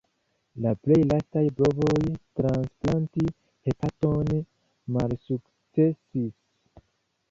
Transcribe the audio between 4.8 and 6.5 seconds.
malsukcesis.